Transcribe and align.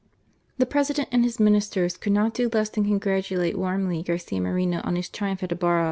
The 0.57 0.65
President 0.65 1.09
and 1.11 1.23
his 1.23 1.39
Ministers 1.39 1.95
could 1.95 2.11
not 2.11 2.33
do 2.33 2.49
less 2.51 2.69
than 2.69 2.85
congratulate 2.85 3.55
warmly 3.55 4.01
Garcia 4.01 4.41
Moreno 4.41 4.81
on 4.83 4.95
his 4.95 5.09
triumph 5.09 5.43
at 5.43 5.51
Ibarra. 5.51 5.79